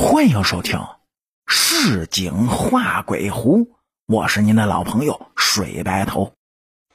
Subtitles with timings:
[0.00, 0.78] 欢迎收听
[1.48, 3.64] 《市井画鬼狐》，
[4.06, 6.34] 我是您的老朋友水白头。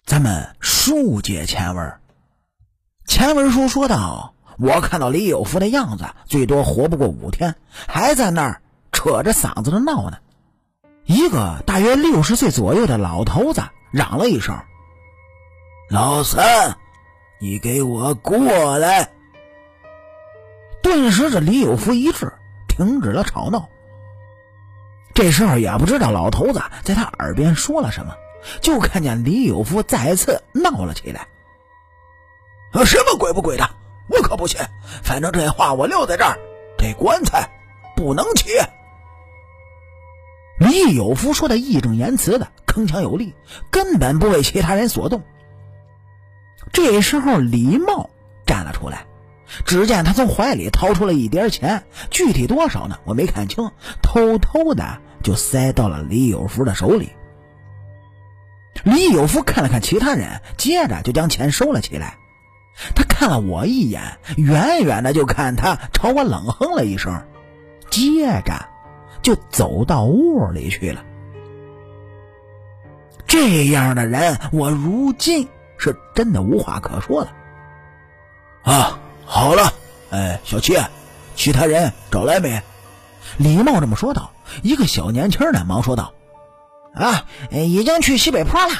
[0.05, 1.99] 咱们书接前文，
[3.05, 7.55] 前文书说到，我看到李有福的样子，最多活不过五天，
[7.89, 8.61] 还在那儿
[8.93, 10.19] 扯着嗓子的闹呢。
[11.03, 14.57] 一个大约六十岁左右的老头子嚷了一声
[15.91, 16.77] ：“老三，
[17.41, 19.11] 你给我过来！”
[20.81, 22.31] 顿时，这李有福一滞。
[22.75, 23.69] 停止了吵闹。
[25.13, 28.15] 这时候也不知道老头子在他耳边说了什么，
[28.61, 31.27] 就看见李有福再次闹了起来。
[32.71, 33.69] 啊什么鬼不鬼的，
[34.09, 34.59] 我可不信。
[35.03, 36.39] 反正这话我撂在这儿，
[36.75, 37.47] 这棺材
[37.95, 38.49] 不能起。
[40.57, 43.35] 李有福说的义正言辞的，铿锵有力，
[43.69, 45.21] 根本不为其他人所动。
[46.71, 48.09] 这时候，李茂
[48.47, 49.05] 站了出来。
[49.73, 52.99] 只见他从怀里掏出了一叠钱，具体多少呢？
[53.05, 53.71] 我没看清，
[54.03, 57.09] 偷偷的就塞到了李有福的手里。
[58.83, 62.17] 李有福看了看其他人，接着就将钱收了起来。
[62.93, 67.23] 他看了我一眼，远远的就看他朝我冷哼了一声，
[67.89, 68.69] 接着
[69.23, 71.03] 就走到屋里去了。
[73.25, 77.33] 这样的人，我如今是真的无话可说了。
[78.61, 78.99] 啊！
[79.25, 79.73] 好了，
[80.11, 80.77] 哎，小七，
[81.35, 82.61] 其他人找来没？
[83.37, 84.31] 李茂这么说道。
[84.61, 86.13] 一个小年轻的忙说道
[86.93, 88.73] ：“啊，已经去西北坡了。”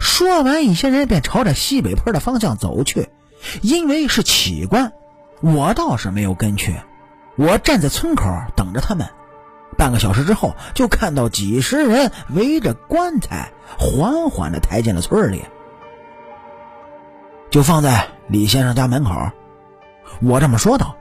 [0.00, 3.08] 说完，一些人便朝着西北坡的方向走去。
[3.62, 4.92] 因为是起棺，
[5.40, 6.74] 我倒是没有跟去。
[7.36, 8.24] 我站在村口
[8.56, 9.08] 等着他们。
[9.78, 15.44] 半个小时之后，就看到几十人围着棺材，缓缓的抬进了村里。
[17.50, 19.10] 就放在李先生家门口，
[20.22, 20.96] 我这么说道。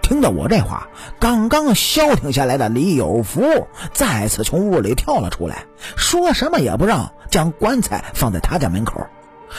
[0.00, 0.88] 听到我这话，
[1.20, 5.66] 刚刚消停下来的李有福再次从屋里跳了出来，
[5.96, 9.06] 说什么也不让将棺材放在他家门口，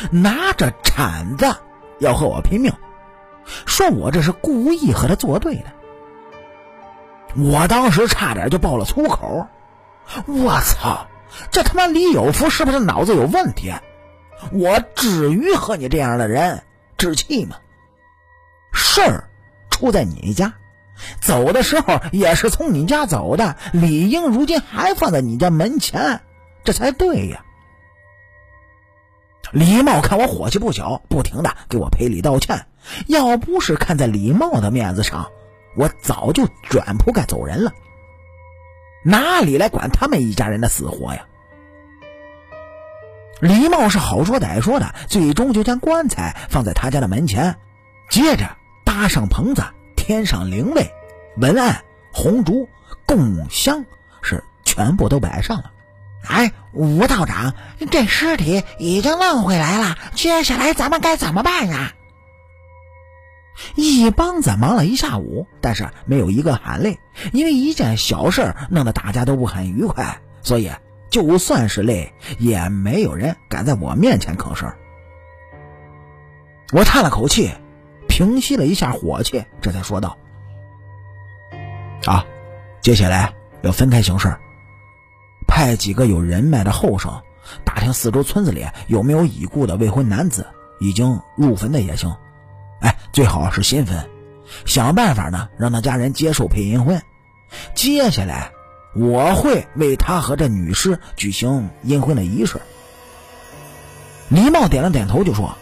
[0.10, 1.56] 拿着铲子
[2.00, 2.74] 要和我拼命，
[3.66, 5.66] 说我这是故意和他作对的。
[7.38, 9.48] 我当时差点就爆了粗口，
[10.26, 11.08] 我操，
[11.52, 13.72] 这他妈李有福是不是脑子有问题？
[14.52, 16.64] 我至于和你这样的人
[16.98, 17.58] 置气吗？
[18.74, 19.30] 事儿
[19.70, 20.54] 出在你家，
[21.20, 26.22] 走的时候也是从你家走的，理应如今还放在你家门前，
[26.64, 27.44] 这才对呀。
[29.52, 32.66] 李茂看我火气不小，不停的给我赔礼道歉。
[33.08, 35.30] 要不是看在李茂的面子上，
[35.76, 37.74] 我早就卷铺盖走人了，
[39.04, 41.26] 哪里来管他们一家人的死活呀？
[43.42, 47.58] 李茂是好说歹说的，最终就将棺材放在他家的门前，
[48.10, 49.64] 接着搭上棚子，
[49.96, 50.92] 添上灵位、
[51.38, 52.70] 文案、红烛、
[53.08, 53.84] 供香，
[54.22, 55.72] 是全部都摆上了。
[56.28, 57.56] 哎，吴道长，
[57.90, 61.94] 这尸体已经弄回来了，接下来咱们该怎么办呀？
[63.74, 67.00] 一帮子忙了一下午，但是没有一个喊累，
[67.34, 70.72] 因为一件小事弄得大家都不很愉快，所以。
[71.12, 74.74] 就算是累，也没有人敢在我面前吭声。
[76.72, 77.52] 我叹了口气，
[78.08, 80.18] 平息了一下火气，这才说道
[82.08, 82.26] ：“啊，
[82.82, 84.34] 接下来要分开行事，
[85.48, 87.22] 派几个有人脉的后生，
[87.66, 90.48] 打听四周村子里有没有已故的未婚男子，
[90.80, 92.16] 已经入坟的也行。
[92.80, 94.10] 哎，最好是新坟，
[94.66, 97.02] 想办法呢，让他家人接受配阴婚。
[97.76, 98.50] 接下来。”
[98.94, 102.60] 我会为他和这女尸举行阴婚的仪式。
[104.28, 105.56] 李茂点了点头，就说：“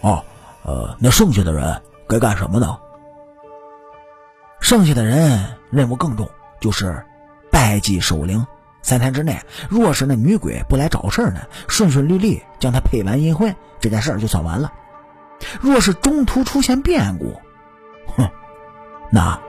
[0.00, 0.24] 哦，
[0.62, 2.78] 呃，那剩下的人该干什么呢？
[4.60, 6.28] 剩下的人任务更重，
[6.60, 7.04] 就是
[7.50, 8.46] 拜祭守灵。
[8.82, 14.72] 三天之内，若是那女鬼不来找事儿呢，顺顺利利将她配完阴婚，这件事儿就算完了。
[15.60, 17.40] 若是中途出现变故，
[18.16, 18.28] 哼，
[19.10, 19.40] 那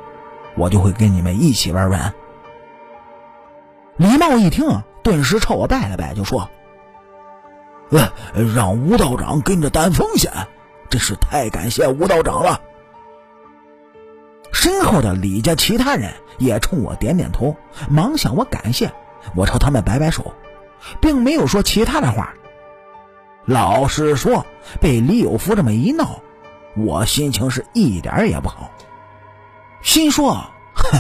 [0.56, 2.14] 我就会跟你们一起玩完。”
[3.98, 6.50] 李茂一听，顿时朝我拜了拜，就说：“，
[8.56, 10.32] 让吴道长跟着担风险，
[10.90, 12.60] 真是太感谢吴道长了。”
[14.52, 17.56] 身后的李家其他人也冲我点点头，
[17.88, 18.92] 忙向我感谢。
[19.36, 20.34] 我朝他们摆摆手，
[21.00, 22.34] 并没有说其他的话。
[23.46, 24.44] 老实说，
[24.82, 26.20] 被李有福这么一闹，
[26.76, 28.72] 我心情是一点也不好。
[29.84, 30.34] 心说
[30.74, 31.00] ：“哼，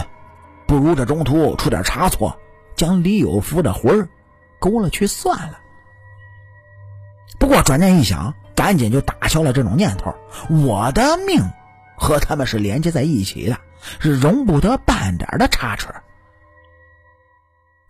[0.67, 2.37] 不如这中途出点差错。”
[2.75, 4.09] 将李有福的魂儿
[4.59, 5.59] 勾了去算了。
[7.39, 10.15] 不过转念一想，赶紧就打消了这种念头。
[10.49, 11.43] 我的命
[11.97, 13.57] 和他们是连接在一起的，
[13.99, 15.87] 是容不得半点的差池。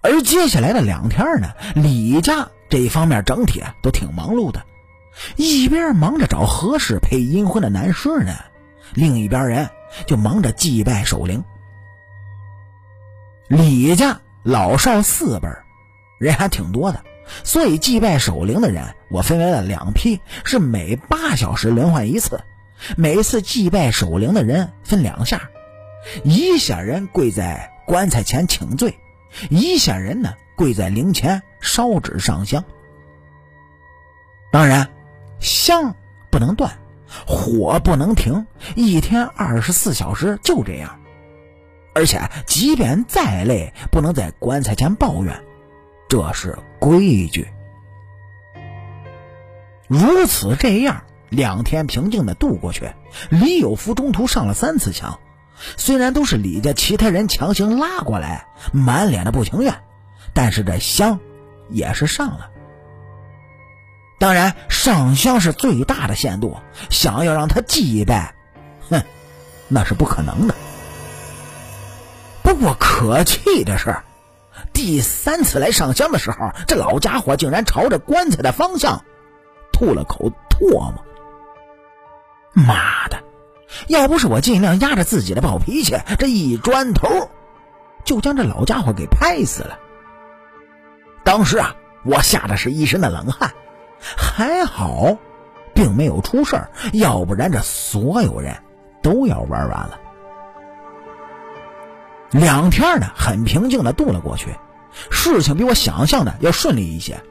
[0.01, 4.65] 而接下来的两天呢，李家这一方面整体都挺忙碌的，
[5.37, 8.33] 一边忙着找合适配阴婚的男士呢，
[8.93, 9.69] 另一边人
[10.05, 11.43] 就忙着祭拜守灵。
[13.47, 15.47] 李家老少四辈
[16.19, 17.03] 人还挺多的，
[17.43, 22.41] 所以祭拜守灵的人我分为了两批，是每八小时轮换一次，
[22.97, 25.49] 每次祭拜守灵的人分两下，
[26.23, 28.97] 一下人跪在棺材前请罪。
[29.49, 32.63] 一下人呢，跪在灵前烧纸上香。
[34.51, 34.87] 当然，
[35.39, 35.95] 香
[36.29, 36.71] 不能断，
[37.25, 40.99] 火不能停，一天二十四小时就这样。
[41.95, 45.43] 而且，即便再累，不能在棺材前抱怨，
[46.09, 47.47] 这是规矩。
[49.87, 52.89] 如此这样，两天平静的度过去。
[53.29, 55.19] 李有福中途上了三次墙。
[55.77, 59.83] 虽然都是李家其他人强行拉过来，满脸的不情愿，
[60.33, 61.19] 但是这香
[61.69, 62.49] 也是上了。
[64.19, 66.57] 当然，上香是最大的限度，
[66.89, 68.33] 想要让他祭拜，
[68.89, 69.03] 哼，
[69.67, 70.55] 那是不可能的。
[72.53, 73.95] 不过可气的是，
[74.73, 79.03] 第三次来上香的时候，这老家伙竟然朝着棺材的方向
[79.71, 81.03] 吐了口唾沫。
[82.53, 83.17] 妈的！
[83.87, 87.31] 要不是我尽量压着自己的暴脾气，这一砖头
[88.05, 89.79] 就将这老家伙给拍死了。
[91.23, 93.51] 当时啊，我吓得是一身的冷汗，
[94.15, 95.17] 还好，
[95.73, 96.55] 并没有出事
[96.93, 98.55] 要不然这所有人
[99.01, 99.99] 都要玩完了。
[102.33, 104.55] 两天呢，很平静的度了过去，
[105.11, 107.21] 事情比我想象的要顺利一些。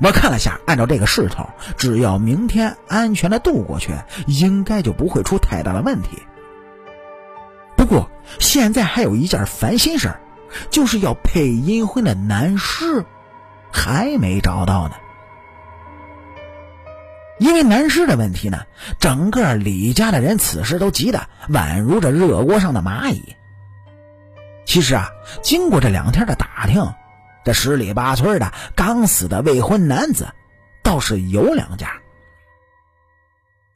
[0.00, 3.94] 我看了下，按照这个势头，只要明天安全的渡过去，
[4.26, 6.22] 应该就不会出太大的问题。
[7.76, 10.14] 不过现在还有一件烦心事
[10.70, 13.04] 就是要配阴婚的男尸
[13.72, 14.94] 还没找到呢。
[17.38, 18.62] 因为男尸的问题呢，
[18.98, 23.34] 整个李家的人此时都急得宛如这热锅上的蚂蚁。
[24.74, 26.84] 其实啊，经过这两天的打听。
[27.44, 30.26] 这十里八村的刚死的未婚男子，
[30.82, 31.92] 倒是有两家。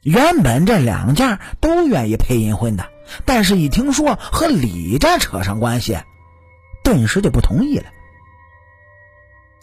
[0.02, 2.90] 原本这两家都愿意配阴婚的，
[3.24, 5.96] 但是一听说和李家扯上关系，
[6.82, 7.84] 顿时就不同意了。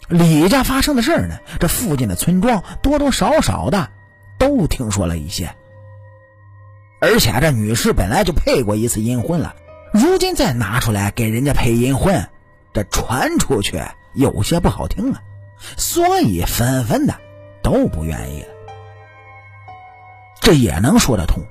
[0.08, 3.90] 李家发生的事呢，这附近的村庄多多少少的
[4.38, 5.54] 都听说了一些。
[6.98, 9.54] 而且这女士本来就配过一次阴婚了，
[9.96, 12.28] 如今再拿出来给人家配阴婚。
[12.72, 13.80] 这传出去
[14.12, 15.22] 有些不好听啊，
[15.78, 17.14] 所以纷纷的
[17.62, 18.48] 都不愿意了。
[20.42, 21.42] 这也能说得通，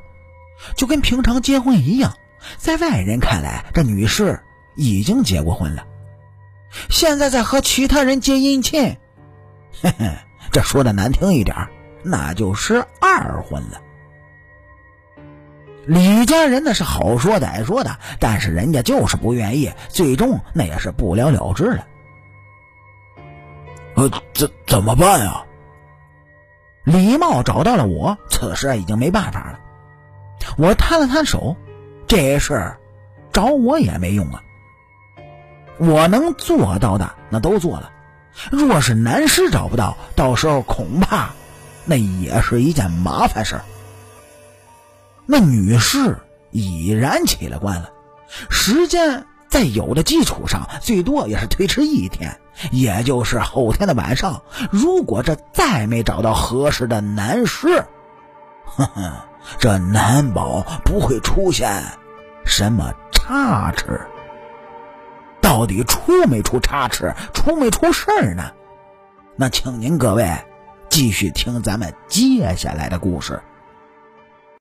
[0.75, 2.13] 就跟平常结婚一样，
[2.57, 4.39] 在外人看来，这女士
[4.75, 5.87] 已经结过婚了，
[6.91, 8.95] 现在在和其他人结姻亲，
[9.81, 10.11] 嘿嘿，
[10.51, 11.55] 这说的难听一点，
[12.03, 13.81] 那就是二婚了。
[15.87, 21.85] 李家人那是好说歹说的，但是人家就是不愿意，最终那也是不了了之了。
[23.95, 25.43] 呃，怎怎么办呀？
[26.83, 29.59] 李茂找到了我，此时已经没办法了。
[30.57, 31.55] 我摊了摊手，
[32.07, 32.75] 这事
[33.31, 34.41] 找我也没用啊。
[35.77, 37.91] 我能做到的那都做了，
[38.51, 41.29] 若是男尸找不到，到时候恐怕
[41.85, 43.65] 那也是一件麻烦事儿。
[45.25, 46.17] 那女士
[46.51, 47.89] 已然起了棺了，
[48.49, 52.39] 时间在有的基础上，最多也是推迟一天，
[52.71, 54.41] 也就是后天的晚上。
[54.71, 57.85] 如果这再没找到合适的男尸，
[58.65, 59.13] 哼哼，
[59.57, 61.83] 这难保不会出现
[62.45, 64.01] 什么差池。
[65.41, 68.51] 到底出没出差池，出没出事儿呢？
[69.35, 70.27] 那请您各位
[70.89, 73.41] 继续听咱们接下来的故事。